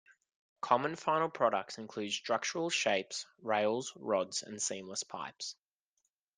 Common 0.61 0.95
final 0.95 1.29
products 1.29 1.77
include 1.77 2.11
structural 2.11 2.71
shapes, 2.71 3.27
rails, 3.43 3.93
rods, 3.95 4.41
and 4.41 4.59
seamless 4.59 5.03
pipes. 5.03 5.55